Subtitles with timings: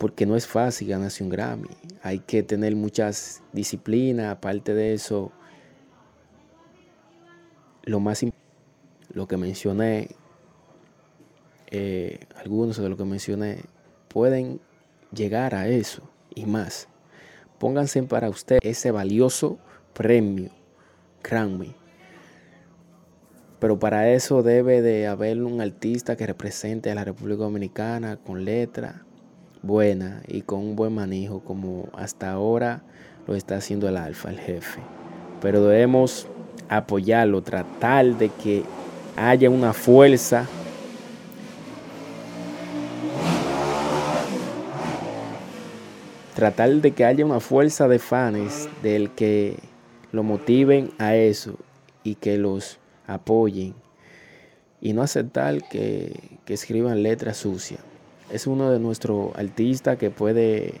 [0.00, 1.68] porque no es fácil ganarse un Grammy.
[2.02, 5.30] Hay que tener muchas disciplinas, aparte de eso,
[7.82, 8.24] lo más
[9.12, 10.08] lo que mencioné,
[11.70, 13.58] eh, algunos de lo que mencioné,
[14.08, 14.58] pueden
[15.12, 16.88] llegar a eso y más.
[17.58, 19.58] Pónganse para usted ese valioso
[19.92, 20.50] premio
[21.22, 21.74] Grammy.
[23.58, 28.46] Pero para eso debe de haber un artista que represente a la República Dominicana con
[28.46, 29.04] letra
[29.62, 32.82] buena y con un buen manejo como hasta ahora
[33.26, 34.80] lo está haciendo el Alfa, el jefe.
[35.40, 36.26] Pero debemos
[36.68, 38.64] apoyarlo, tratar de que
[39.16, 40.46] haya una fuerza
[46.34, 49.58] tratar de que haya una fuerza de fans del que
[50.10, 51.58] lo motiven a eso
[52.02, 53.74] y que los apoyen
[54.80, 57.80] y no aceptar que, que escriban letras sucias.
[58.32, 60.74] Es uno de nuestros artistas que puede